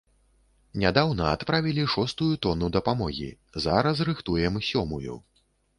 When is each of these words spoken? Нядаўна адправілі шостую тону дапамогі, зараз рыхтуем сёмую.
Нядаўна 0.83 1.27
адправілі 1.33 1.83
шостую 1.97 2.31
тону 2.47 2.73
дапамогі, 2.79 3.29
зараз 3.69 4.05
рыхтуем 4.11 4.63
сёмую. 4.73 5.13